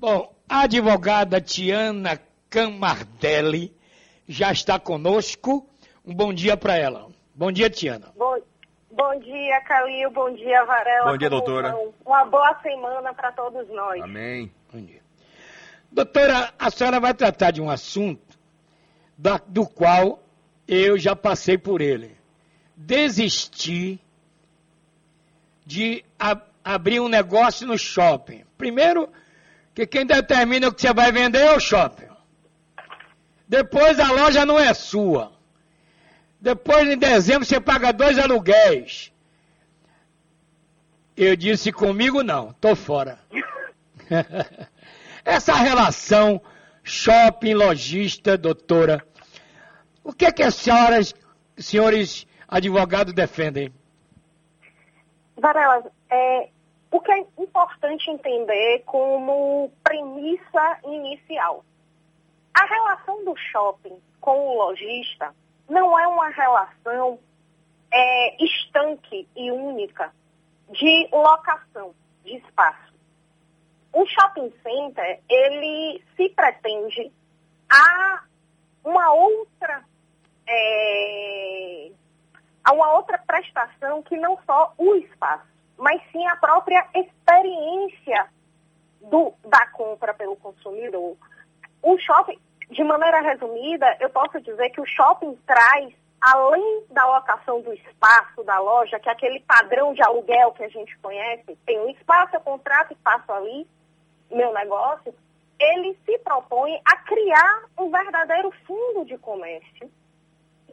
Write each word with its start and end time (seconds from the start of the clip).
Bom, 0.00 0.34
a 0.48 0.62
advogada 0.62 1.42
Tiana 1.42 2.18
Camardelli 2.48 3.70
já 4.26 4.50
está 4.50 4.80
conosco. 4.80 5.68
Um 6.02 6.14
bom 6.14 6.32
dia 6.32 6.56
para 6.56 6.74
ela. 6.74 7.08
Bom 7.34 7.52
dia, 7.52 7.68
Tiana. 7.68 8.10
Bom, 8.16 8.40
bom 8.90 9.20
dia, 9.20 9.60
Calil. 9.60 10.10
Bom 10.10 10.32
dia, 10.34 10.64
Varela. 10.64 11.10
Bom 11.10 11.18
dia, 11.18 11.28
doutora. 11.28 11.72
Vão? 11.72 11.94
Uma 12.06 12.24
boa 12.24 12.58
semana 12.62 13.12
para 13.12 13.30
todos 13.32 13.68
nós. 13.68 14.00
Amém. 14.00 14.50
Bom 14.72 14.80
dia. 14.80 15.02
Doutora, 15.92 16.50
a 16.58 16.70
senhora 16.70 16.98
vai 16.98 17.12
tratar 17.12 17.50
de 17.50 17.60
um 17.60 17.68
assunto 17.68 18.38
da, 19.18 19.38
do 19.46 19.66
qual 19.66 20.22
eu 20.66 20.96
já 20.96 21.14
passei 21.14 21.58
por 21.58 21.82
ele. 21.82 22.16
Desistir 22.74 24.00
de 25.66 26.02
a, 26.18 26.40
abrir 26.64 27.00
um 27.00 27.08
negócio 27.08 27.66
no 27.66 27.76
shopping. 27.76 28.46
Primeiro, 28.56 29.10
que 29.74 29.86
quem 29.86 30.04
determina 30.04 30.68
o 30.68 30.72
que 30.72 30.80
você 30.80 30.92
vai 30.92 31.12
vender 31.12 31.40
é 31.40 31.56
o 31.56 31.60
shopping. 31.60 32.08
Depois 33.48 33.98
a 33.98 34.10
loja 34.12 34.46
não 34.46 34.58
é 34.58 34.72
sua. 34.74 35.32
Depois 36.40 36.88
em 36.88 36.96
dezembro 36.96 37.44
você 37.44 37.60
paga 37.60 37.92
dois 37.92 38.18
aluguéis. 38.18 39.12
Eu 41.16 41.36
disse 41.36 41.70
comigo 41.70 42.22
não, 42.22 42.52
tô 42.54 42.74
fora. 42.74 43.18
Essa 45.24 45.54
relação 45.54 46.40
shopping 46.82 47.54
lojista, 47.54 48.38
doutora, 48.38 49.04
o 50.02 50.12
que 50.12 50.24
é 50.24 50.32
que 50.32 50.42
as 50.42 50.54
senhoras, 50.54 51.14
senhores 51.58 52.26
advogados 52.48 53.12
defendem? 53.12 53.72
Varela, 55.36 55.90
é, 56.10 56.48
o 56.90 57.00
que 57.00 57.12
é 57.12 57.18
importante 57.38 58.10
entender 58.10 58.82
como 58.84 59.70
premissa 59.82 60.78
inicial. 60.84 61.64
A 62.52 62.64
relação 62.64 63.24
do 63.24 63.36
shopping 63.36 64.00
com 64.20 64.48
o 64.48 64.58
lojista 64.58 65.34
não 65.68 65.98
é 65.98 66.06
uma 66.08 66.28
relação 66.28 67.18
é, 67.92 68.44
estanque 68.44 69.28
e 69.36 69.50
única 69.50 70.12
de 70.70 71.08
locação 71.12 71.94
de 72.24 72.36
espaço. 72.36 72.92
O 73.92 74.04
shopping 74.06 74.52
center, 74.62 75.20
ele 75.28 76.02
se 76.16 76.28
pretende 76.30 77.12
a 77.68 78.24
uma 78.84 79.12
outra 79.12 79.84
é, 80.46 81.90
a 82.64 82.72
uma 82.72 82.92
outra 82.94 83.18
prestação 83.18 84.02
que 84.02 84.16
não 84.16 84.38
só 84.44 84.74
o 84.76 84.94
espaço, 84.96 85.49
mas 85.80 86.00
sim 86.12 86.24
a 86.26 86.36
própria 86.36 86.86
experiência 86.94 88.28
do, 89.00 89.32
da 89.46 89.66
compra 89.68 90.12
pelo 90.12 90.36
consumidor. 90.36 91.16
O 91.82 91.98
shopping, 91.98 92.38
de 92.70 92.84
maneira 92.84 93.22
resumida, 93.22 93.96
eu 93.98 94.10
posso 94.10 94.38
dizer 94.42 94.68
que 94.70 94.80
o 94.80 94.86
shopping 94.86 95.34
traz, 95.46 95.94
além 96.20 96.84
da 96.90 97.06
locação 97.06 97.62
do 97.62 97.72
espaço 97.72 98.44
da 98.44 98.58
loja, 98.58 99.00
que 99.00 99.08
é 99.08 99.12
aquele 99.12 99.40
padrão 99.40 99.94
de 99.94 100.02
aluguel 100.02 100.52
que 100.52 100.64
a 100.64 100.68
gente 100.68 100.96
conhece, 100.98 101.56
tem 101.64 101.80
um 101.80 101.88
espaço, 101.88 102.36
eu 102.36 102.40
contrato 102.42 102.92
e 102.92 102.96
passo 102.96 103.32
ali 103.32 103.66
meu 104.30 104.52
negócio, 104.52 105.14
ele 105.58 105.98
se 106.04 106.18
propõe 106.18 106.78
a 106.84 106.96
criar 106.98 107.64
um 107.78 107.90
verdadeiro 107.90 108.52
fundo 108.66 109.06
de 109.06 109.16
comércio 109.16 109.90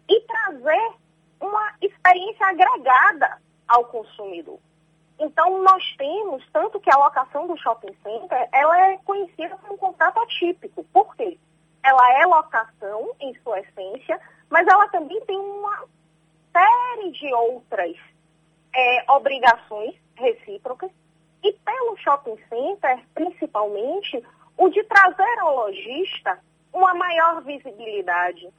e 0.08 0.22
trazer 0.22 0.92
uma 1.40 1.74
experiência 1.82 2.46
agregada 2.46 3.42
ao 3.68 3.86
consumidor. 3.86 4.60
Então, 5.20 5.64
nós 5.64 5.84
temos, 5.98 6.48
tanto 6.52 6.80
que 6.80 6.92
a 6.92 6.98
locação 6.98 7.48
do 7.48 7.58
shopping 7.58 7.96
center, 8.04 8.48
ela 8.52 8.88
é 8.88 8.98
conhecida 9.00 9.58
como 9.58 9.74
um 9.74 9.78
contrato 9.78 10.20
atípico. 10.20 10.84
Por 10.94 11.16
quê? 11.16 11.38
Ela 11.84 12.22
é 12.22 12.26
locação, 12.26 13.12
em 13.20 13.34
sua 13.42 13.60
essência, 13.62 14.20
mas 14.50 14.68
ela 14.68 14.88
também 14.90 15.20
tem 15.22 15.38
uma 15.38 15.86
série 16.52 17.12
de 17.12 17.34
outras 17.34 17.96
é, 18.74 19.12
obrigações 19.12 19.96
recíprocas. 20.16 20.92
E 21.44 21.54
pelo 21.54 21.98
shopping 21.98 22.38
center, 22.50 23.04
principalmente, 23.14 24.24
o 24.58 24.70
de 24.70 24.84
trazer 24.84 25.40
ao 25.40 25.56
lojista 25.56 26.40
uma 26.74 26.94
maior 26.94 27.42
visibilidade, 27.42 28.50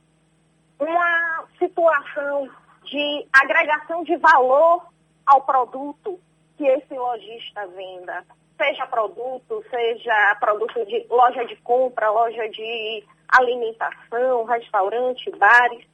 uma 0.78 1.44
situação 1.58 2.50
de 2.84 3.26
agregação 3.32 4.02
de 4.02 4.16
valor 4.16 4.86
ao 5.26 5.42
produto 5.42 6.18
que 6.58 6.66
esse 6.66 6.92
lojista 6.92 7.66
venda. 7.68 8.24
Seja 8.56 8.84
produto, 8.88 9.64
seja 9.70 10.36
produto 10.40 10.84
de 10.84 11.06
loja 11.08 11.44
de 11.46 11.54
compra, 11.56 12.10
loja 12.10 12.48
de 12.48 13.04
alimentação, 13.28 14.44
restaurante, 14.44 15.30
bares. 15.30 15.86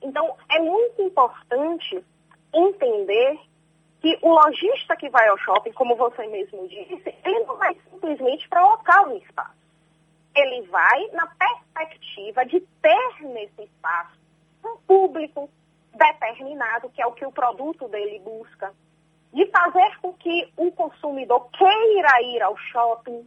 Então, 0.00 0.36
é 0.48 0.60
muito 0.60 1.02
importante 1.02 2.02
entender 2.54 3.40
que 4.00 4.16
o 4.22 4.32
lojista 4.32 4.96
que 4.96 5.10
vai 5.10 5.26
ao 5.28 5.38
shopping, 5.38 5.72
como 5.72 5.96
você 5.96 6.24
mesmo 6.28 6.68
disse, 6.68 7.14
ele 7.24 7.40
não 7.40 7.56
vai 7.56 7.76
simplesmente 7.90 8.48
para 8.48 8.64
local 8.64 9.08
no 9.08 9.16
espaço. 9.16 9.60
Ele 10.34 10.62
vai 10.68 11.08
na 11.12 11.26
perspectiva 11.26 12.46
de 12.46 12.60
ter 12.80 13.22
nesse 13.22 13.62
espaço 13.62 14.16
um 14.64 14.76
público 14.86 15.50
determinado, 15.92 16.88
que 16.90 17.02
é 17.02 17.06
o 17.06 17.12
que 17.12 17.26
o 17.26 17.32
produto 17.32 17.88
dele 17.88 18.20
busca, 18.20 18.72
de 19.32 19.46
fazer 19.46 19.98
com 20.00 20.12
que 20.14 20.52
o 20.56 20.70
consumidor 20.72 21.48
queira 21.50 22.22
ir 22.22 22.42
ao 22.42 22.56
shopping 22.56 23.26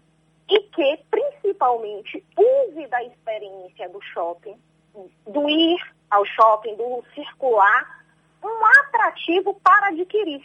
e 0.49 0.59
que, 0.59 0.99
principalmente, 1.09 2.23
use 2.37 2.87
da 2.87 3.03
experiência 3.03 3.89
do 3.89 4.01
shopping, 4.01 4.57
do 5.27 5.49
ir 5.49 5.79
ao 6.09 6.23
shopping, 6.25 6.75
do 6.75 7.03
circular, 7.15 8.05
um 8.43 8.65
atrativo 8.79 9.53
para 9.55 9.87
adquirir. 9.87 10.43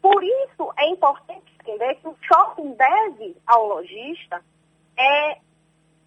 Por 0.00 0.22
isso, 0.22 0.72
é 0.78 0.88
importante 0.88 1.52
entender 1.60 1.94
que 1.96 2.08
o 2.08 2.16
shopping 2.22 2.74
deve 2.74 3.36
ao 3.46 3.66
lojista 3.66 4.42
é 4.96 5.38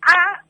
a 0.02 0.44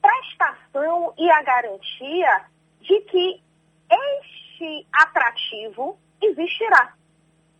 prestação 0.00 1.12
e 1.18 1.30
a 1.30 1.42
garantia 1.42 2.44
de 2.80 3.00
que 3.02 3.42
este 3.90 4.47
atrativo 4.92 5.98
existirá. 6.22 6.94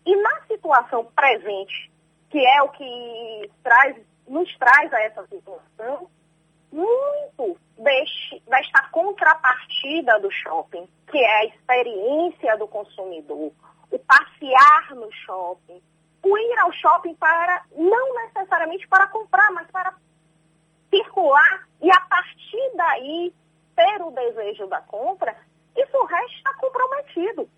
E 0.04 0.16
na 0.16 0.42
situação 0.46 1.04
presente, 1.14 1.90
que 2.30 2.44
é 2.44 2.62
o 2.62 2.68
que 2.70 3.50
traz, 3.62 3.96
nos 4.26 4.56
traz 4.56 4.92
a 4.92 5.00
essa 5.02 5.26
situação, 5.26 6.08
muito 6.72 7.58
deste, 7.78 8.42
desta 8.46 8.88
contrapartida 8.90 10.18
do 10.20 10.30
shopping, 10.30 10.88
que 11.10 11.18
é 11.18 11.36
a 11.36 11.44
experiência 11.46 12.56
do 12.56 12.68
consumidor, 12.68 13.52
o 13.90 13.98
passear 14.00 14.94
no 14.94 15.10
shopping, 15.12 15.82
o 16.22 16.38
ir 16.38 16.58
ao 16.58 16.72
shopping 16.72 17.14
para, 17.14 17.64
não 17.74 18.14
necessariamente 18.26 18.86
para 18.88 19.06
comprar, 19.06 19.50
mas 19.52 19.70
para 19.70 19.94
circular 20.90 21.66
e 21.80 21.90
a 21.90 22.00
partir 22.00 22.70
daí 22.76 23.32
ter 23.74 24.02
o 24.02 24.10
desejo 24.10 24.66
da 24.66 24.80
compra, 24.80 25.36
isso 25.82 25.96
o 25.96 26.06
resto 26.06 26.36
está 26.36 26.54
comprometido. 26.54 27.48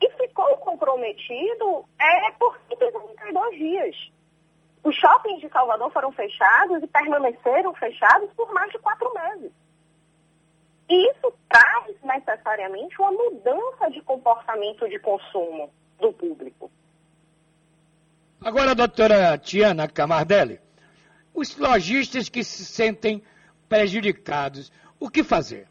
E 0.00 0.10
ficou 0.12 0.56
comprometido 0.58 1.84
é 1.98 2.30
por 2.32 2.58
132 2.68 3.56
dias. 3.56 3.96
Os 4.84 4.94
shoppings 4.94 5.40
de 5.40 5.48
Salvador 5.48 5.90
foram 5.92 6.12
fechados 6.12 6.82
e 6.82 6.86
permaneceram 6.86 7.74
fechados 7.74 8.30
por 8.34 8.52
mais 8.52 8.70
de 8.70 8.78
quatro 8.78 9.12
meses. 9.12 9.52
E 10.88 11.10
isso 11.10 11.32
traz 11.48 11.96
necessariamente 12.02 12.98
uma 13.00 13.12
mudança 13.12 13.90
de 13.90 14.00
comportamento 14.02 14.88
de 14.88 14.98
consumo 14.98 15.70
do 16.00 16.12
público. 16.12 16.70
Agora, 18.40 18.74
doutora 18.74 19.36
Tiana 19.36 19.88
Camardelli, 19.88 20.60
os 21.34 21.56
lojistas 21.56 22.28
que 22.28 22.42
se 22.44 22.64
sentem 22.64 23.22
prejudicados, 23.68 24.72
o 24.98 25.10
que 25.10 25.22
fazer? 25.22 25.66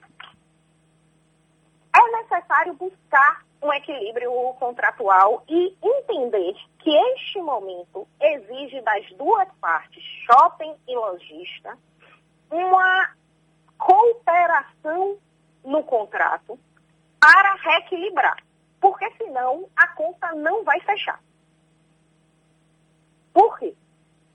Necessário 2.47 2.73
buscar 2.75 3.45
um 3.61 3.73
equilíbrio 3.73 4.31
contratual 4.57 5.44
e 5.49 5.75
entender 5.83 6.53
que 6.79 6.89
este 6.89 7.41
momento 7.41 8.07
exige 8.21 8.79
das 8.81 9.05
duas 9.17 9.49
partes, 9.59 10.01
shopping 10.25 10.73
e 10.88 10.95
lojista, 10.95 11.77
uma 12.49 13.11
cooperação 13.77 15.17
no 15.65 15.83
contrato 15.83 16.57
para 17.19 17.55
reequilibrar, 17.55 18.38
porque 18.79 19.11
senão 19.17 19.67
a 19.75 19.88
conta 19.89 20.33
não 20.33 20.63
vai 20.63 20.79
fechar. 20.79 21.21
Por 23.33 23.59
quê? 23.59 23.75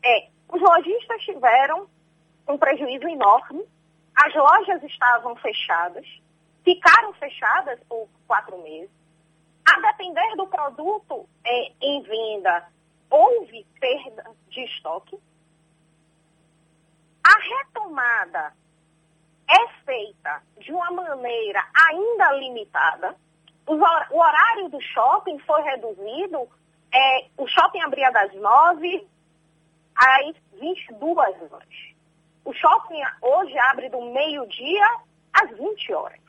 É, 0.04 0.28
os 0.52 0.60
lojistas 0.60 1.22
tiveram 1.22 1.88
um 2.46 2.58
prejuízo 2.58 3.08
enorme, 3.08 3.64
as 4.14 4.34
lojas 4.34 4.82
estavam 4.82 5.34
fechadas, 5.36 6.06
ficaram 6.64 7.12
fechadas 7.14 7.78
por 7.88 8.08
quatro 8.26 8.60
meses. 8.62 8.90
A 9.64 9.80
depender 9.80 10.36
do 10.36 10.46
produto 10.46 11.28
é, 11.44 11.72
em 11.80 12.02
venda, 12.02 12.68
houve 13.10 13.64
perda 13.78 14.30
de 14.48 14.64
estoque. 14.64 15.18
A 17.24 17.38
retomada 17.38 18.52
é 19.48 19.68
feita 19.84 20.42
de 20.58 20.72
uma 20.72 20.90
maneira 20.90 21.64
ainda 21.88 22.32
limitada. 22.32 23.16
O 23.66 24.18
horário 24.18 24.68
do 24.68 24.80
shopping 24.80 25.38
foi 25.40 25.62
reduzido. 25.62 26.48
É, 26.92 27.28
o 27.38 27.46
shopping 27.46 27.80
abria 27.80 28.10
das 28.10 28.34
9 28.34 29.06
às 29.94 30.36
22 30.58 31.52
horas. 31.52 31.92
O 32.44 32.52
shopping 32.52 33.00
hoje 33.20 33.56
abre 33.58 33.88
do 33.88 34.00
meio-dia 34.00 35.00
às 35.32 35.50
20 35.56 35.92
horas. 35.92 36.21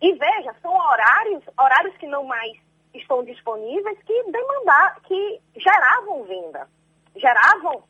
E 0.00 0.12
veja, 0.14 0.54
são 0.62 0.72
horários, 0.72 1.44
horários 1.58 1.96
que 1.98 2.06
não 2.06 2.24
mais 2.24 2.56
estão 2.94 3.22
disponíveis, 3.24 3.98
que 4.02 4.22
demandar, 4.24 5.00
que 5.02 5.40
geravam 5.56 6.24
venda, 6.24 6.68
geravam 7.16 7.84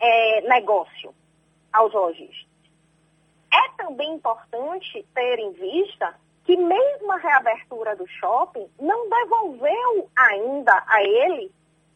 é, 0.00 0.40
negócio 0.42 1.14
aos 1.72 1.92
lojistas. 1.92 2.46
É 3.52 3.68
também 3.76 4.14
importante 4.14 5.06
ter 5.14 5.38
em 5.38 5.52
vista 5.52 6.14
que 6.44 6.56
mesmo 6.56 7.12
a 7.12 7.16
reabertura 7.16 7.96
do 7.96 8.06
shopping 8.06 8.68
não 8.78 9.08
devolveu 9.08 10.10
ainda 10.16 10.84
a 10.86 11.02
ele 11.02 11.50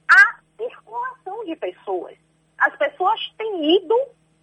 a 0.08 0.41
circulação 0.56 1.44
de 1.44 1.55
pessoas. 1.56 2.17
As 2.58 2.75
pessoas 2.76 3.20
têm 3.37 3.76
ido, 3.76 3.94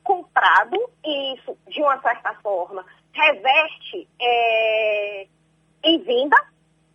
comprado, 0.03 0.77
e 1.03 1.33
isso, 1.36 1.57
de 1.68 1.81
uma 1.81 2.00
certa 2.01 2.33
forma, 2.36 2.86
reverte 3.12 4.04
é, 4.19 5.27
em 5.83 6.00
venda, 6.03 6.38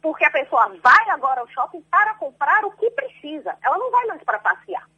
porque 0.01 0.25
a 0.25 0.31
pessoa 0.31 0.69
vai 0.83 1.11
agora 1.11 1.41
ao 1.41 1.49
shopping 1.49 1.83
para 1.83 2.15
comprar 2.15 2.65
o 2.65 2.73
que 2.73 2.91
precisa. 2.91 3.57
Ela 3.63 3.79
não 3.79 3.91
vai 3.91 4.07
mais 4.07 4.23
para 4.23 4.39
passear. 4.39 4.89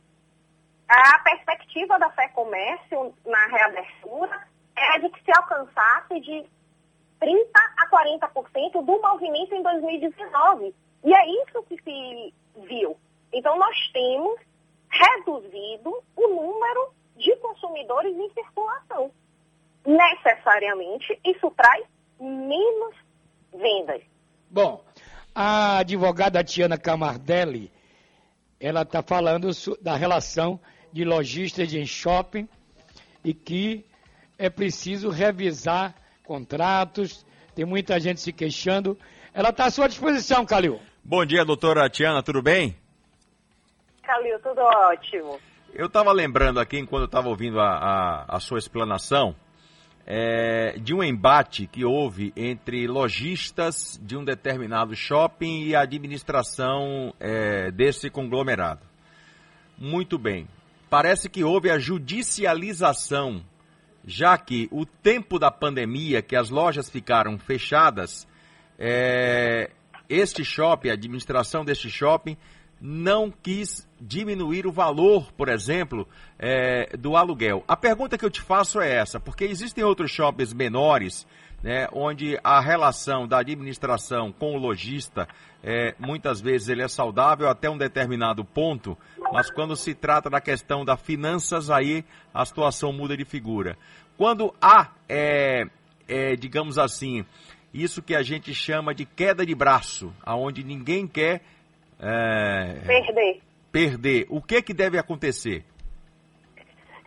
A 0.89 1.19
perspectiva 1.21 1.99
da 1.99 2.11
Fé 2.11 2.29
Comércio 2.29 3.15
na 3.25 3.47
reabertura 3.47 4.47
é 4.77 4.99
de 4.99 5.11
que 5.11 5.25
se 5.25 5.33
alcançasse 5.37 6.21
de 6.21 6.45
30% 7.21 7.49
a 7.55 7.89
40% 7.89 8.85
do 8.85 9.01
movimento 9.01 9.55
em 9.55 9.63
2019. 9.63 10.75
E 11.05 11.15
é 11.15 11.27
isso 11.43 11.63
que 11.65 11.81
se 11.83 12.35
viu. 12.67 12.97
Então, 13.33 13.59
nós 13.59 13.77
temos 13.93 14.41
reduzido 14.91 16.03
o 16.17 16.29
número 16.29 16.93
de 17.17 17.35
consumidores 17.37 18.15
em 18.15 18.31
circulação. 18.31 19.11
Necessariamente, 19.87 21.19
isso 21.25 21.51
traz 21.53 21.87
menos 22.23 22.95
vendas. 23.53 24.03
Bom, 24.51 24.85
a 25.35 25.79
advogada 25.79 26.45
Tiana 26.45 26.79
Camardelli, 26.79 27.71
ela 28.61 28.83
está 28.83 29.03
falando 29.03 29.51
da 29.81 29.97
relação 29.97 30.61
de 30.93 31.05
lojistas 31.05 31.73
em 31.75 31.87
shopping 31.87 32.49
e 33.25 33.33
que 33.33 33.85
é 34.39 34.51
preciso 34.51 35.11
revisar 35.11 35.95
contratos, 36.25 37.25
tem 37.55 37.65
muita 37.65 37.99
gente 38.01 38.21
se 38.21 38.33
queixando. 38.33 38.99
Ela 39.35 39.51
está 39.51 39.67
à 39.67 39.71
sua 39.71 39.89
disposição, 39.89 40.45
Calil. 40.45 40.81
Bom 41.05 41.25
dia, 41.25 41.45
doutora 41.45 41.89
Tiana, 41.89 42.23
tudo 42.23 42.43
bem? 42.43 42.77
Calil, 44.03 44.39
tudo 44.41 44.61
ótimo. 44.61 45.39
Eu 45.75 45.87
estava 45.87 46.13
lembrando 46.13 46.61
aqui, 46.61 46.79
enquanto 46.79 47.03
eu 47.03 47.07
estava 47.07 47.29
ouvindo 47.29 47.59
a, 47.59 47.69
a, 47.69 48.37
a, 48.37 48.41
sua 48.41 48.59
explanação, 48.59 49.35
é, 50.07 50.79
de 50.81 50.95
um 50.95 51.03
embate 51.03 51.67
que 51.67 51.85
houve 51.85 52.33
entre 52.37 52.87
lojistas 52.87 54.01
de 54.03 54.17
um 54.17 54.25
determinado 54.25 54.95
shopping 54.97 55.65
e 55.65 55.75
a 55.75 55.83
administração 55.83 57.15
é, 57.21 57.71
desse 57.71 58.11
conglomerado. 58.11 58.81
Muito 59.79 60.19
bem. 60.19 60.49
Parece 60.91 61.29
que 61.29 61.43
houve 61.43 61.71
a 61.71 61.79
judicialização, 61.79 63.43
já 64.05 64.37
que 64.37 64.69
o 64.71 64.85
tempo 64.85 65.39
da 65.39 65.51
pandemia, 65.51 66.21
que 66.21 66.37
as 66.37 66.51
lojas 66.51 66.91
ficaram 66.91 67.39
fechadas, 67.39 68.27
é, 68.79 69.71
este 70.09 70.45
shopping, 70.45 70.91
a 70.91 70.95
administração 70.95 71.65
deste 71.65 71.89
shopping, 71.89 72.37
não 72.85 73.31
quis 73.31 73.89
diminuir 74.01 74.67
o 74.67 74.73
valor, 74.73 75.31
por 75.35 75.49
exemplo, 75.49 76.09
é, 76.37 76.97
do 76.97 77.17
aluguel. 77.17 77.63
A 77.69 77.77
pergunta 77.77 78.19
que 78.19 78.25
eu 78.25 78.31
te 78.31 78.41
faço 78.41 78.81
é 78.81 78.93
essa, 78.93 79.21
porque 79.21 79.45
existem 79.45 79.85
outros 79.85 80.11
shoppings 80.11 80.53
menores, 80.53 81.25
né, 81.63 81.87
onde 81.93 82.37
a 82.43 82.61
relação 82.61 83.29
da 83.29 83.39
administração 83.39 84.33
com 84.33 84.57
o 84.57 84.59
lojista, 84.59 85.29
é, 85.63 85.95
muitas 85.97 86.41
vezes 86.41 86.69
ele 86.69 86.83
é 86.83 86.89
saudável 86.89 87.49
até 87.49 87.71
um 87.71 87.79
determinado 87.79 88.45
ponto, 88.45 88.99
mas 89.33 89.49
quando 89.49 89.77
se 89.77 89.95
trata 89.95 90.29
da 90.29 90.41
questão 90.41 90.85
das 90.85 91.01
finanças, 91.01 91.71
aí 91.71 92.05
a 92.35 92.45
situação 92.45 92.93
muda 92.93 93.17
de 93.17 93.25
figura. 93.25 93.79
Quando 94.17 94.53
há, 94.61 94.91
é, 95.09 95.67
é, 96.09 96.35
digamos 96.35 96.79
assim, 96.79 97.25
isso 97.73 98.03
que 98.03 98.17
a 98.17 98.25
gente 98.25 98.53
chama 98.53 98.93
de 98.93 99.05
queda 99.05 99.47
de 99.47 99.55
braço, 99.55 100.13
aonde 100.25 100.65
ninguém 100.65 101.07
quer 101.07 101.43
é, 102.03 102.81
perder. 102.85 103.41
Perder. 103.71 104.27
O 104.29 104.43
que 104.43 104.61
que 104.61 104.75
deve 104.75 104.99
acontecer? 104.99 105.65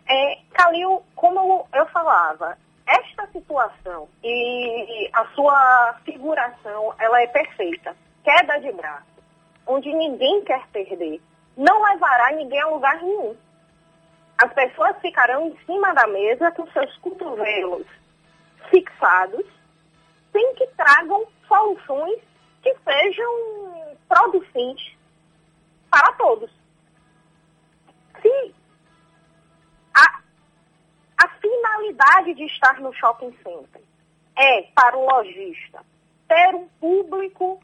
É, 0.08 0.38
Calil, 0.54 1.02
como 1.14 1.68
eu 1.74 1.86
falava, 1.86 2.56
esta 2.86 3.26
situação 3.32 4.08
e 4.24 5.10
a 5.12 5.26
sua 5.34 6.00
figuração, 6.04 6.94
ela 6.98 7.20
é 7.20 7.26
perfeita. 7.26 7.94
Queda 8.24 8.58
de 8.58 8.72
braço, 8.72 9.04
onde 9.66 9.92
ninguém 9.92 10.42
quer 10.44 10.66
perder, 10.68 11.20
não 11.56 11.82
levará 11.82 12.32
ninguém 12.32 12.60
a 12.60 12.68
lugar 12.68 13.00
nenhum. 13.02 13.36
As 14.38 14.52
pessoas 14.52 14.96
ficarão 15.00 15.48
em 15.48 15.56
cima 15.64 15.92
da 15.94 16.06
mesa 16.06 16.50
com 16.52 16.66
seus 16.68 16.96
cotovelos 16.98 17.86
fixados, 18.70 19.44
sem 20.32 20.54
que 20.54 20.66
tragam 20.68 21.26
soluções 21.48 22.20
que 22.62 22.74
sejam 22.84 23.65
producentes 24.08 24.96
para 25.90 26.12
todos. 26.12 26.50
Se 28.20 28.54
a, 29.94 30.20
a 31.24 31.28
finalidade 31.28 32.34
de 32.34 32.44
estar 32.44 32.80
no 32.80 32.92
shopping 32.92 33.36
center 33.42 33.82
é 34.36 34.62
para 34.74 34.96
o 34.96 35.06
lojista 35.06 35.84
ter 36.28 36.54
um 36.54 36.68
público 36.80 37.60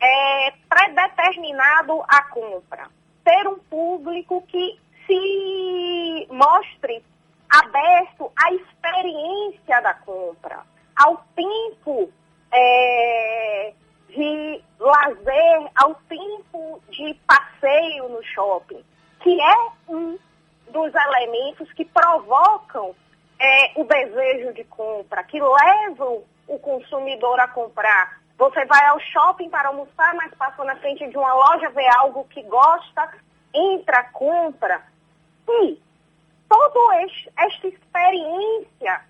é, 0.00 0.52
predeterminado 0.68 2.02
à 2.08 2.22
compra, 2.24 2.88
ter 3.24 3.46
um 3.46 3.58
público 3.58 4.42
que 4.48 4.80
se 5.06 6.26
mostre 6.30 7.04
aberto 7.48 8.32
à 8.36 8.52
experiência 8.54 9.80
da 9.82 9.94
compra, 9.94 10.60
ao 10.96 11.24
tempo 11.36 12.10
é, 12.50 13.74
de 14.14 14.62
lazer, 14.78 15.70
ao 15.76 15.94
tempo 16.08 16.82
de 16.90 17.14
passeio 17.26 18.08
no 18.08 18.22
shopping, 18.22 18.84
que 19.20 19.40
é 19.40 19.56
um 19.88 20.18
dos 20.68 20.92
elementos 20.94 21.72
que 21.72 21.84
provocam 21.84 22.94
é, 23.38 23.72
o 23.80 23.84
desejo 23.84 24.52
de 24.52 24.64
compra, 24.64 25.24
que 25.24 25.40
levam 25.40 26.22
o 26.46 26.58
consumidor 26.58 27.38
a 27.40 27.48
comprar. 27.48 28.20
Você 28.38 28.64
vai 28.66 28.86
ao 28.86 29.00
shopping 29.00 29.48
para 29.48 29.68
almoçar, 29.68 30.14
mas 30.14 30.34
passa 30.34 30.64
na 30.64 30.76
frente 30.76 31.06
de 31.08 31.16
uma 31.16 31.32
loja, 31.32 31.70
vê 31.70 31.86
algo 31.96 32.24
que 32.24 32.42
gosta, 32.42 33.12
entra, 33.54 34.04
compra. 34.12 34.82
E 35.48 35.80
toda 36.48 37.02
esta 37.36 37.66
experiência 37.66 39.00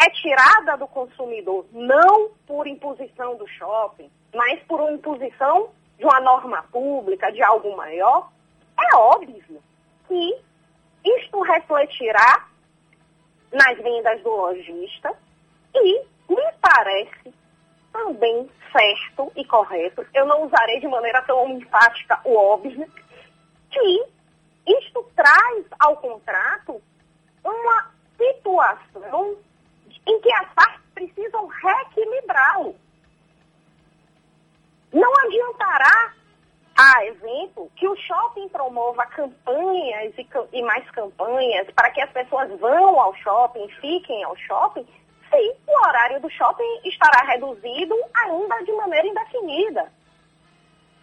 é 0.00 0.10
tirada 0.10 0.76
do 0.78 0.88
consumidor, 0.88 1.66
não 1.72 2.30
por 2.46 2.66
imposição 2.66 3.36
do 3.36 3.46
shopping, 3.46 4.10
mas 4.34 4.60
por 4.62 4.80
uma 4.80 4.92
imposição 4.92 5.70
de 5.98 6.04
uma 6.04 6.20
norma 6.20 6.62
pública, 6.72 7.30
de 7.30 7.42
algo 7.42 7.76
maior, 7.76 8.30
é 8.78 8.96
óbvio 8.96 9.62
que 10.08 10.40
isto 11.04 11.40
refletirá 11.42 12.48
nas 13.52 13.76
vendas 13.78 14.22
do 14.22 14.30
lojista 14.30 15.12
e 15.74 16.00
me 16.28 16.52
parece 16.60 17.34
também 17.92 18.48
certo 18.72 19.30
e 19.36 19.44
correto, 19.44 20.06
eu 20.14 20.24
não 20.24 20.44
usarei 20.44 20.80
de 20.80 20.86
maneira 20.86 21.20
tão 21.22 21.48
enfática 21.50 22.20
o 22.24 22.36
óbvio, 22.36 22.90
que 23.70 24.04
isto 24.66 25.04
traz 25.14 25.66
ao 25.78 25.96
contrato 25.96 26.80
uma 27.44 27.90
situação 28.16 29.36
em 30.06 30.20
que 30.20 30.32
as 30.34 30.52
partes 30.54 30.80
precisam 30.94 31.46
reequilibrá-lo. 31.46 32.76
Não 34.92 35.12
adiantará, 35.24 36.14
a 36.76 37.04
exemplo, 37.06 37.70
que 37.76 37.86
o 37.86 37.96
shopping 37.96 38.48
promova 38.48 39.06
campanhas 39.06 40.14
e, 40.18 40.26
e 40.52 40.62
mais 40.62 40.90
campanhas 40.90 41.70
para 41.72 41.90
que 41.90 42.00
as 42.00 42.10
pessoas 42.10 42.50
vão 42.58 42.98
ao 42.98 43.14
shopping, 43.16 43.68
fiquem 43.80 44.24
ao 44.24 44.36
shopping, 44.36 44.86
se 45.30 45.56
o 45.66 45.86
horário 45.86 46.20
do 46.20 46.30
shopping 46.30 46.80
estará 46.84 47.24
reduzido 47.24 47.94
ainda 48.14 48.64
de 48.64 48.72
maneira 48.72 49.06
indefinida. 49.06 49.92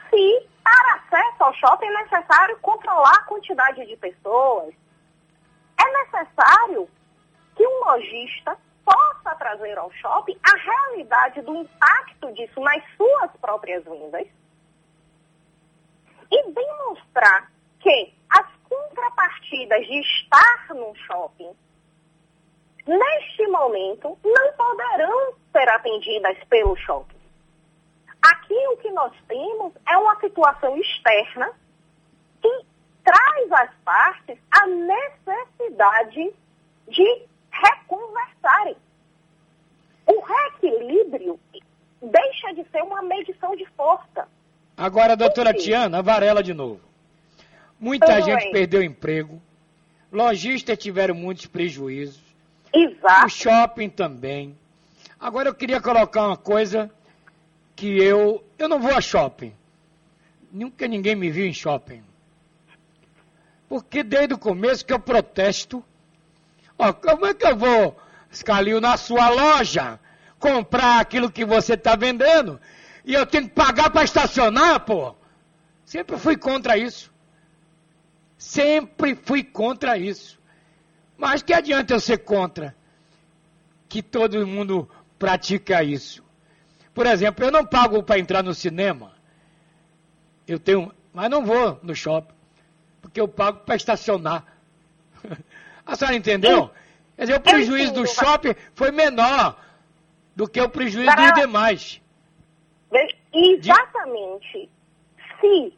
Se 0.09 0.47
para 0.63 0.95
acesso 0.95 1.43
ao 1.43 1.53
shopping 1.53 1.85
é 1.85 2.03
necessário 2.03 2.59
controlar 2.59 3.15
a 3.15 3.23
quantidade 3.23 3.85
de 3.85 3.95
pessoas. 3.95 4.73
É 5.79 6.03
necessário 6.03 6.89
que 7.55 7.65
um 7.65 7.85
lojista 7.85 8.57
possa 9.27 9.35
trazer 9.35 9.77
ao 9.77 9.91
shopping 9.91 10.37
a 10.43 10.55
realidade 10.55 11.41
do 11.41 11.55
impacto 11.55 12.31
disso 12.33 12.59
nas 12.61 12.81
suas 12.95 13.31
próprias 13.41 13.83
vendas 13.83 14.27
e 16.31 16.51
demonstrar 16.51 17.51
que 17.79 18.13
as 18.29 18.47
contrapartidas 18.69 19.85
de 19.85 19.99
estar 19.99 20.67
no 20.73 20.95
shopping, 20.95 21.51
neste 22.85 23.47
momento, 23.47 24.17
não 24.23 24.53
poderão 24.53 25.33
ser 25.51 25.69
atendidas 25.69 26.37
pelo 26.45 26.75
shopping. 26.77 27.17
Aqui 28.21 28.67
o 28.67 28.77
que 28.77 28.89
nós 28.91 29.13
temos 29.27 29.73
é 29.89 29.97
uma 29.97 30.19
situação 30.19 30.77
externa 30.77 31.51
que 32.41 32.65
traz 33.03 33.51
às 33.51 33.73
partes 33.83 34.37
a 34.51 34.67
necessidade 34.67 36.33
de 36.87 37.27
reconversarem. 37.51 38.77
Reequilíbrio 40.27 41.39
deixa 42.01 42.53
de 42.53 42.69
ser 42.69 42.81
uma 42.83 43.01
medição 43.01 43.55
de 43.55 43.65
força. 43.75 44.27
Agora, 44.75 45.15
doutora 45.15 45.53
Tiana, 45.53 46.01
Varela 46.01 46.43
de 46.43 46.53
novo. 46.53 46.81
Muita 47.79 48.15
Oi. 48.15 48.21
gente 48.23 48.51
perdeu 48.51 48.83
emprego, 48.83 49.41
lojistas 50.11 50.77
tiveram 50.77 51.15
muitos 51.15 51.45
prejuízos, 51.45 52.21
Exato. 52.73 53.25
o 53.25 53.29
shopping 53.29 53.89
também. 53.89 54.57
Agora 55.19 55.49
eu 55.49 55.53
queria 55.53 55.81
colocar 55.81 56.27
uma 56.27 56.37
coisa 56.37 56.91
que 57.75 57.97
eu 57.97 58.43
eu 58.57 58.67
não 58.67 58.79
vou 58.79 58.95
a 58.95 59.01
shopping. 59.01 59.53
Nunca 60.51 60.87
ninguém 60.87 61.15
me 61.15 61.29
viu 61.29 61.45
em 61.45 61.53
shopping. 61.53 62.03
Porque 63.69 64.03
desde 64.03 64.33
o 64.33 64.37
começo 64.37 64.85
que 64.85 64.93
eu 64.93 64.99
protesto. 64.99 65.83
Ó, 66.79 66.93
como 66.93 67.25
é 67.25 67.33
que 67.33 67.45
eu 67.45 67.55
vou, 67.55 67.97
Scalil, 68.31 68.79
na 68.79 68.97
sua 68.97 69.29
loja, 69.29 69.99
comprar 70.39 70.99
aquilo 70.99 71.31
que 71.31 71.45
você 71.45 71.73
está 71.73 71.95
vendendo 71.95 72.59
e 73.07 73.13
eu 73.13 73.25
tenho 73.25 73.45
que 73.47 73.55
pagar 73.55 73.89
para 73.89 74.03
estacionar, 74.03 74.81
pô? 74.81 75.15
Sempre 75.85 76.17
fui 76.17 76.35
contra 76.35 76.77
isso. 76.77 77.09
Sempre 78.37 79.15
fui 79.15 79.43
contra 79.43 79.97
isso. 79.97 80.37
Mas 81.17 81.41
que 81.41 81.53
adianta 81.53 81.93
eu 81.93 81.99
ser 82.01 82.17
contra? 82.17 82.75
Que 83.87 84.03
todo 84.03 84.45
mundo 84.45 84.89
pratica 85.17 85.81
isso. 85.81 86.21
Por 86.93 87.05
exemplo, 87.05 87.45
eu 87.45 87.51
não 87.51 87.65
pago 87.65 88.03
para 88.03 88.19
entrar 88.19 88.43
no 88.43 88.53
cinema. 88.53 89.13
Eu 90.45 90.59
tenho, 90.59 90.93
mas 91.13 91.29
não 91.29 91.45
vou 91.45 91.79
no 91.81 91.95
shopping, 91.95 92.33
porque 93.01 93.21
eu 93.21 93.27
pago 93.27 93.59
para 93.59 93.75
estacionar. 93.75 94.45
A 95.85 95.95
senhora 95.95 96.17
entendeu? 96.17 96.69
Quer 97.15 97.23
dizer, 97.23 97.35
o 97.37 97.41
prejuízo 97.41 97.93
do 97.93 98.05
shopping 98.05 98.53
foi 98.75 98.91
menor 98.91 99.57
do 100.37 100.47
que 100.47 100.61
o 100.61 100.69
prejuízo 100.69 101.15
dos 101.15 101.33
demais. 101.33 101.99
Exatamente. 103.33 104.69
Se 105.41 105.73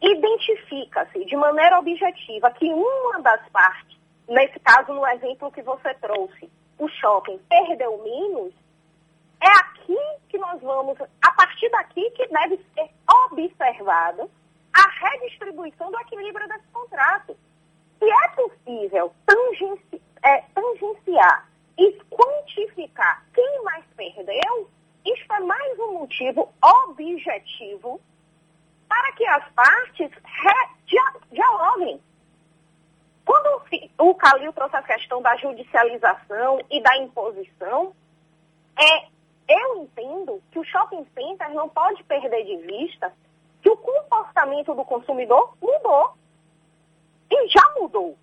identifica-se 0.00 1.24
de 1.24 1.36
maneira 1.36 1.80
objetiva 1.80 2.50
que 2.52 2.66
uma 2.72 3.20
das 3.20 3.48
partes, 3.48 3.98
nesse 4.28 4.60
caso 4.60 4.92
no 4.92 5.04
exemplo 5.08 5.50
que 5.50 5.60
você 5.62 5.92
trouxe, 5.94 6.48
o 6.78 6.88
shopping 6.88 7.38
perdeu 7.48 8.00
menos, 8.04 8.54
é 9.42 9.48
aqui 9.58 9.98
que 10.28 10.38
nós 10.38 10.60
vamos, 10.62 10.96
a 11.00 11.32
partir 11.32 11.68
daqui 11.70 12.08
que 12.10 12.28
deve 12.28 12.60
ser 12.74 12.88
observado 13.24 14.30
a 14.72 15.10
redistribuição 15.10 15.90
do 15.90 15.98
equilíbrio 16.00 16.46
desse 16.46 16.66
contrato. 16.72 17.36
Se 17.98 18.04
é 18.04 18.28
possível 18.28 19.12
tangenci, 19.26 20.00
é, 20.22 20.42
tangenciar 20.54 21.48
e 21.78 21.92
quantificar 22.10 22.45
quem 23.34 23.62
mais 23.64 23.84
perdeu, 23.96 24.70
isso 25.04 25.32
é 25.32 25.40
mais 25.40 25.78
um 25.78 25.98
motivo 26.00 26.52
objetivo 26.62 28.00
para 28.88 29.12
que 29.12 29.26
as 29.26 29.48
partes 29.52 30.10
dialoguem. 31.30 32.00
Quando 33.24 33.62
o 33.98 34.14
Calil 34.14 34.52
trouxe 34.52 34.76
a 34.76 34.82
questão 34.82 35.20
da 35.20 35.36
judicialização 35.36 36.60
e 36.70 36.80
da 36.80 36.96
imposição, 36.98 37.94
é 38.78 39.06
eu 39.48 39.82
entendo 39.82 40.42
que 40.50 40.58
o 40.58 40.64
shopping 40.64 41.06
center 41.14 41.52
não 41.54 41.68
pode 41.68 42.02
perder 42.04 42.44
de 42.44 42.56
vista 42.66 43.12
que 43.62 43.70
o 43.70 43.76
comportamento 43.76 44.74
do 44.74 44.84
consumidor 44.84 45.56
mudou. 45.60 46.14
E 47.30 47.48
já 47.48 47.74
mudou. 47.80 48.16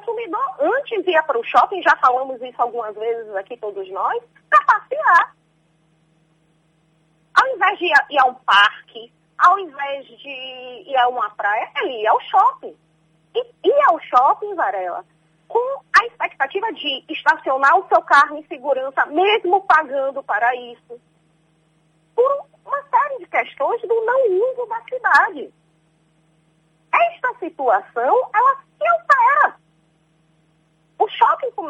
Consumidor 0.00 0.56
antes 0.60 1.06
ia 1.06 1.22
para 1.22 1.38
o 1.38 1.44
shopping, 1.44 1.82
já 1.82 1.94
falamos 1.96 2.40
isso 2.40 2.60
algumas 2.60 2.94
vezes 2.94 3.34
aqui 3.36 3.56
todos 3.58 3.88
nós, 3.90 4.22
para 4.48 4.64
passear. 4.64 5.34
Ao 7.34 7.46
invés 7.48 7.78
de 7.78 7.84
ir 7.86 8.18
a 8.18 8.26
um 8.26 8.34
parque, 8.34 9.12
ao 9.38 9.58
invés 9.58 10.06
de 10.06 10.28
ir 10.86 10.96
a 10.96 11.08
uma 11.08 11.28
praia, 11.30 11.70
ele 11.82 12.02
ia 12.02 12.10
ao 12.10 12.20
shopping. 12.20 12.76
E 13.34 13.68
ir 13.68 13.82
ao 13.88 14.00
shopping, 14.00 14.54
Varela, 14.54 15.04
com 15.46 15.82
a 16.00 16.06
expectativa 16.06 16.72
de 16.72 17.04
estacionar 17.08 17.76
o 17.78 17.86
seu 17.88 18.02
carro 18.02 18.38
em 18.38 18.46
segurança, 18.46 19.04
mesmo 19.06 19.62
pagando 19.62 20.22
para 20.22 20.54
isso, 20.56 21.00
por 22.14 22.46
uma 22.64 22.82
série 22.84 23.18
de 23.18 23.26
questões 23.26 23.82
do 23.82 24.04
não 24.04 24.50
uso 24.50 24.66
da 24.66 24.80
cidade. 24.82 25.52
Esta 26.92 27.38
situação, 27.38 28.30
ela 28.34 28.56
se 28.56 28.86
altera. 28.86 29.39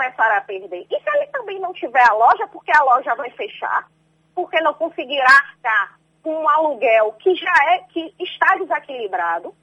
Começará 0.00 0.38
a 0.38 0.40
perder. 0.40 0.87
E 0.90 0.99
se 0.99 1.11
ele 1.14 1.26
também 1.26 1.61
não 1.61 1.75
tiver 1.75 2.02
a 2.09 2.14
loja, 2.14 2.47
porque 2.47 2.73
a 2.75 2.83
loja 2.83 3.14
vai 3.16 3.28
fechar, 3.33 3.87
porque 4.35 4.59
não 4.62 4.73
conseguirá 4.73 5.26
arcar 5.26 5.99
com 6.23 6.35
um 6.35 6.49
aluguel 6.49 7.12
que 7.19 7.35
já 7.35 7.52
é, 7.75 7.80
que 7.80 8.14
está 8.19 8.57
desequilibrado, 8.57 9.54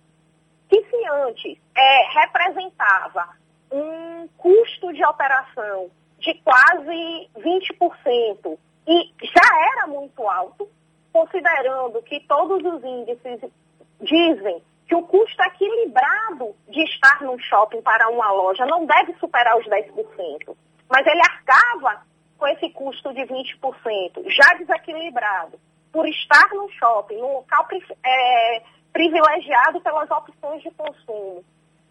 que 0.70 0.80
se 0.84 1.08
antes 1.08 1.58
é, 1.76 2.20
representava 2.20 3.30
um 3.72 4.28
custo 4.38 4.94
de 4.94 5.04
operação 5.04 5.90
de 6.20 6.36
quase 6.44 7.30
20% 7.40 8.60
e 8.88 9.14
já 9.24 9.74
era 9.74 9.88
muito 9.88 10.22
alto, 10.30 10.70
considerando 11.12 12.00
que 12.04 12.20
todos 12.28 12.64
os 12.64 12.84
índices 12.84 13.42
dizem 14.00 14.62
que 14.88 14.96
o 14.96 15.04
custo 15.04 15.44
equilibrado 15.44 16.56
de 16.70 16.82
estar 16.84 17.22
num 17.22 17.38
shopping 17.40 17.82
para 17.82 18.10
uma 18.10 18.32
loja 18.32 18.66
não 18.66 18.86
deve 18.86 19.14
superar 19.20 19.58
os 19.58 19.66
10%. 19.66 20.56
Mas 20.90 21.06
ele 21.06 21.22
arcava 21.22 22.02
com 22.38 22.48
esse 22.48 22.70
custo 22.70 23.14
de 23.14 23.22
20%, 23.22 24.24
já 24.30 24.54
desequilibrado, 24.58 25.60
por 25.92 26.08
estar 26.08 26.50
no 26.54 26.70
shopping, 26.70 27.18
num 27.18 27.34
local 27.34 27.68
é, 28.06 28.64
privilegiado 28.94 29.82
pelas 29.82 30.10
opções 30.10 30.62
de 30.62 30.72
consumo. 30.72 31.44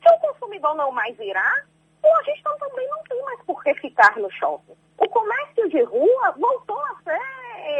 Se 0.02 0.14
o 0.14 0.18
consumidor 0.20 0.74
não 0.76 0.90
mais 0.92 1.18
irá, 1.18 1.64
o 2.02 2.16
lojista 2.16 2.56
também 2.58 2.88
não 2.88 3.02
tem 3.04 3.22
mais 3.22 3.42
por 3.42 3.62
que 3.62 3.74
ficar 3.74 4.16
no 4.16 4.30
shopping. 4.30 4.74
O 4.98 5.08
comércio 5.08 5.68
de 5.68 5.82
rua 5.82 6.34
voltou 6.38 6.80
a 6.80 6.96
ser 7.02 7.20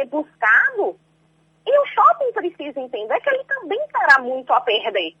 eh, 0.01 0.05
buscado 0.05 0.99
e 1.67 1.79
o 1.79 1.85
shopping 1.87 2.31
precisa 2.31 2.79
entender 2.79 3.19
que 3.19 3.29
ele 3.29 3.43
também 3.43 3.79
terá 3.91 4.21
muito 4.21 4.51
a 4.53 4.61
perder. 4.61 5.13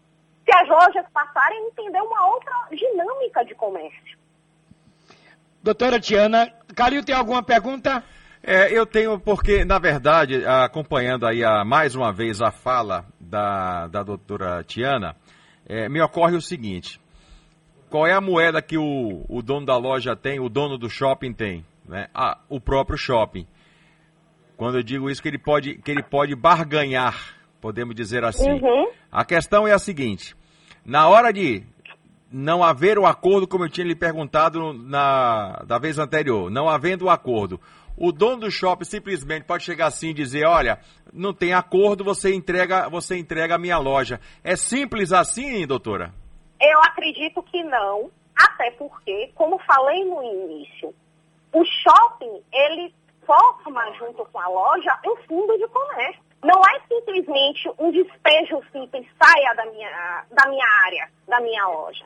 Se 0.45 0.55
as 0.55 0.67
lojas 0.69 1.05
passarem 1.13 1.59
a 1.59 1.67
entender 1.67 2.01
uma 2.01 2.27
outra 2.27 2.53
dinâmica 2.71 3.43
de 3.43 3.53
comércio. 3.53 4.17
Doutora 5.61 5.99
Tiana, 5.99 6.49
Calil 6.73 7.03
tem 7.03 7.13
alguma 7.13 7.43
pergunta? 7.43 8.01
É, 8.41 8.71
eu 8.71 8.85
tenho, 8.85 9.19
porque, 9.19 9.65
na 9.65 9.77
verdade, 9.77 10.45
acompanhando 10.45 11.27
aí 11.27 11.43
a, 11.43 11.65
mais 11.65 11.95
uma 11.95 12.13
vez 12.13 12.41
a 12.41 12.49
fala 12.49 13.05
da, 13.19 13.87
da 13.87 14.03
doutora 14.03 14.63
Tiana, 14.63 15.17
é, 15.67 15.89
me 15.89 16.01
ocorre 16.01 16.37
o 16.37 16.41
seguinte: 16.41 17.01
qual 17.89 18.07
é 18.07 18.13
a 18.13 18.21
moeda 18.21 18.61
que 18.61 18.77
o, 18.77 19.25
o 19.27 19.41
dono 19.41 19.65
da 19.65 19.75
loja 19.75 20.15
tem, 20.15 20.39
o 20.39 20.47
dono 20.47 20.77
do 20.77 20.89
shopping 20.89 21.33
tem? 21.33 21.65
Né? 21.85 22.07
Ah, 22.13 22.37
o 22.47 22.61
próprio 22.61 22.97
shopping. 22.97 23.45
Quando 24.57 24.79
eu 24.79 24.83
digo 24.83 25.09
isso, 25.09 25.21
que 25.21 25.27
ele 25.27 25.37
pode, 25.37 25.75
que 25.75 25.91
ele 25.91 26.01
pode 26.01 26.35
barganhar, 26.35 27.35
podemos 27.61 27.95
dizer 27.95 28.25
assim. 28.25 28.49
Uhum. 28.49 28.91
A 29.11 29.23
questão 29.23 29.67
é 29.67 29.71
a 29.71 29.79
seguinte: 29.79 30.35
na 30.83 31.07
hora 31.07 31.31
de 31.31 31.63
não 32.31 32.63
haver 32.63 32.97
o 32.97 33.05
acordo, 33.05 33.47
como 33.47 33.65
eu 33.65 33.69
tinha 33.69 33.85
lhe 33.85 33.95
perguntado 33.95 34.73
na, 34.73 35.63
da 35.65 35.77
vez 35.77 35.99
anterior, 35.99 36.49
não 36.49 36.67
havendo 36.67 37.05
o 37.05 37.09
acordo, 37.09 37.61
o 37.95 38.11
dono 38.11 38.41
do 38.41 38.51
shopping 38.51 38.83
simplesmente 38.83 39.45
pode 39.45 39.63
chegar 39.63 39.87
assim 39.87 40.09
e 40.09 40.13
dizer, 40.13 40.45
olha, 40.45 40.79
não 41.13 41.33
tem 41.33 41.53
acordo, 41.53 42.03
você 42.03 42.33
entrega, 42.33 42.89
você 42.89 43.17
entrega 43.17 43.55
a 43.55 43.59
minha 43.59 43.77
loja. 43.77 44.19
É 44.43 44.55
simples 44.55 45.11
assim, 45.11 45.65
doutora? 45.65 46.13
Eu 46.59 46.79
acredito 46.81 47.41
que 47.43 47.63
não, 47.63 48.11
até 48.35 48.71
porque, 48.71 49.31
como 49.35 49.59
falei 49.59 50.03
no 50.03 50.21
início, 50.23 50.93
o 51.53 51.63
shopping, 51.63 52.41
ele 52.51 52.93
forma 53.27 53.93
junto 53.93 54.25
com 54.25 54.39
a 54.39 54.47
loja 54.47 54.97
um 55.05 55.15
fundo 55.27 55.55
de 55.57 55.67
comércio. 55.67 56.25
Não 56.41 56.61
é 56.61 56.79
simplesmente 56.87 57.69
um 57.77 57.91
despejo 57.91 58.63
simples, 58.71 59.05
saia 59.21 59.53
da 59.55 59.65
minha, 59.65 60.25
da 60.31 60.47
minha 60.47 60.65
área, 60.85 61.09
da 61.27 61.39
minha 61.41 61.67
loja. 61.67 62.05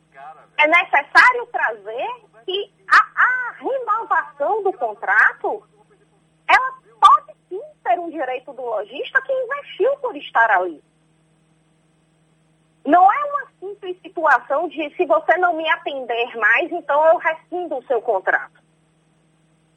É 0.57 0.67
necessário 0.67 1.45
trazer 1.51 2.07
que 2.45 2.73
a, 2.89 3.21
a 3.23 3.51
renovação 3.53 4.63
do 4.63 4.73
contrato, 4.73 5.63
ela 6.47 6.73
pode 6.99 7.37
sim 7.49 7.61
ser 7.83 7.99
um 7.99 8.09
direito 8.09 8.51
do 8.53 8.61
lojista 8.61 9.21
que 9.21 9.31
investiu 9.31 9.95
por 9.97 10.15
estar 10.15 10.49
ali. 10.49 10.81
Não 12.85 13.11
é 13.11 13.23
uma 13.25 13.47
simples 13.59 14.01
situação 14.01 14.67
de 14.69 14.89
se 14.95 15.05
você 15.05 15.37
não 15.37 15.55
me 15.55 15.69
atender 15.69 16.35
mais, 16.37 16.71
então 16.71 17.05
eu 17.07 17.17
rescindo 17.17 17.75
o 17.77 17.83
seu 17.83 18.01
contrato. 18.01 18.60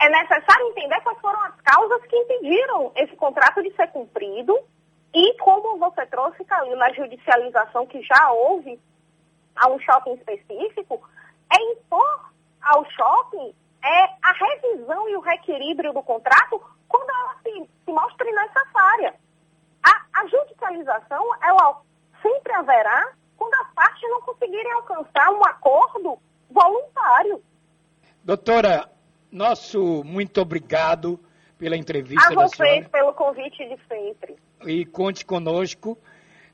É 0.05 0.09
necessário 0.11 0.69
entender 0.69 1.01
quais 1.01 1.19
foram 1.19 1.41
as 1.45 1.59
causas 1.63 2.03
que 2.05 2.15
impediram 2.15 2.93
esse 2.95 3.17
contrato 3.17 3.63
de 3.63 3.75
ser 3.75 3.91
cumprido 3.91 4.55
e 5.15 5.35
como 5.39 5.79
você 5.79 6.05
trouxe, 6.05 6.45
Calil, 6.45 6.77
na 6.77 6.93
judicialização 6.93 7.87
que 7.87 8.03
já 8.03 8.31
houve 8.33 8.79
a 9.57 9.67
um 9.69 9.79
shopping 9.79 10.13
específico, 10.13 11.01
é 11.51 11.73
impor 11.73 12.31
ao 12.61 12.85
shopping 12.91 13.55
é 13.83 14.05
a 14.23 14.33
revisão 14.33 15.09
e 15.09 15.17
o 15.17 15.21
reequilíbrio 15.21 15.95
do 15.95 16.03
contrato 16.03 16.61
quando 16.87 17.09
ela 17.09 17.37
se, 17.43 17.71
se 17.87 17.91
mostre 17.91 18.31
necessária. 18.31 19.15
A, 19.83 20.21
a 20.21 20.27
judicialização, 20.27 21.25
ela 21.43 21.81
sempre 22.21 22.53
haverá 22.53 23.11
quando 23.39 23.55
as 23.55 23.73
partes 23.73 24.11
não 24.11 24.21
conseguirem 24.21 24.73
alcançar 24.73 25.31
um 25.31 25.43
acordo 25.47 26.19
voluntário. 26.51 27.43
Doutora, 28.23 28.94
nosso 29.35 30.03
muito 30.05 30.41
obrigado 30.41 31.21
pela 31.59 31.77
entrevista. 31.77 32.29
A 32.29 32.35
vocês 32.35 32.87
pelo 32.89 33.13
convite 33.13 33.69
de 33.69 33.77
sempre. 33.89 34.37
E 34.65 34.85
conte 34.87 35.25
conosco. 35.25 35.99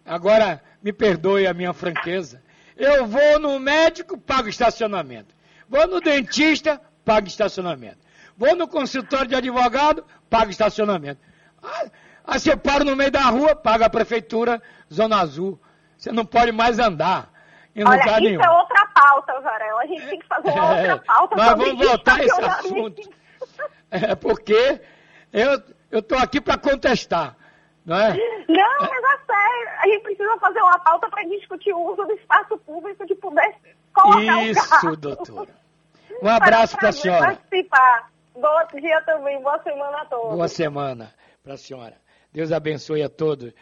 Agora, 0.05 0.63
me 0.83 0.93
perdoe 0.93 1.47
a 1.47 1.55
minha 1.55 1.73
franqueza. 1.73 2.43
Eu 2.77 3.07
vou 3.07 3.39
no 3.39 3.61
médico, 3.61 4.19
pago 4.19 4.49
estacionamento. 4.49 5.35
Vou 5.69 5.87
no 5.87 6.01
dentista, 6.01 6.81
pago 7.05 7.27
estacionamento. 7.27 7.99
Vou 8.37 8.57
no 8.57 8.67
consultório 8.67 9.29
de 9.29 9.35
advogado, 9.35 10.05
pago 10.31 10.51
estacionamento. 10.51 11.21
Aí 12.25 12.39
você 12.39 12.57
para 12.57 12.85
no 12.85 12.97
meio 12.97 13.11
da 13.11 13.25
rua, 13.25 13.55
paga 13.55 13.87
a 13.87 13.91
prefeitura, 13.91 14.63
Zona 14.93 15.21
Azul. 15.21 15.61
Você 15.99 16.11
não 16.11 16.25
pode 16.25 16.51
mais 16.51 16.79
andar 16.79 17.31
em 17.77 17.85
Olha, 17.85 17.99
lugar 17.99 18.23
isso 18.23 18.31
nenhum. 18.31 18.43
é 18.43 18.51
outra 18.51 18.87
pauta, 18.95 19.41
Zarel. 19.43 19.70
A 19.81 19.87
gente 19.87 20.07
tem 20.07 20.19
que 20.19 20.27
fazer 20.27 20.51
uma 20.51 20.77
É, 20.77 20.93
outra 20.95 20.99
pauta 20.99 21.37
Mas 21.37 21.49
vamos 21.57 21.87
voltar 21.87 22.21
a 22.21 22.25
esse 22.25 22.41
assunto. 22.41 23.11
É 23.91 24.15
porque 24.15 24.81
eu 25.33 25.99
estou 25.99 26.19
aqui 26.19 26.41
para 26.41 26.59
contestar. 26.59 27.37
Não 27.85 27.97
é? 27.97 28.11
Não, 28.47 28.81
mas 28.81 28.91
é 28.91 29.25
sério. 29.27 29.69
A 29.79 29.87
gente 29.89 30.03
precisa 30.03 30.39
fazer 30.39 30.61
uma 30.61 30.79
pauta 30.81 31.09
para 31.09 31.25
discutir 31.25 31.73
o 31.73 31.93
uso 31.93 32.05
do 32.05 32.13
espaço 32.13 32.59
público 32.59 33.07
de 33.07 33.15
poder 33.15 33.55
colocar 33.93 34.45
Isso, 34.45 34.65
o 34.65 34.69
carro. 34.69 34.97
doutora. 34.97 35.49
Um 36.23 36.29
abraço 36.29 36.77
para 36.77 36.91
a 36.91 36.93
senhora. 36.93 37.35
participar. 37.35 38.11
Bom 38.35 38.81
dia 38.81 39.01
também. 39.03 39.41
Boa 39.43 39.61
semana 39.63 40.03
a 40.03 40.05
todos. 40.05 40.35
Boa 40.37 40.49
semana 40.49 41.15
para 41.43 41.55
a 41.55 41.57
senhora. 41.57 41.97
Deus 42.33 42.53
abençoe 42.53 43.03
a 43.03 43.09
todos. 43.09 43.53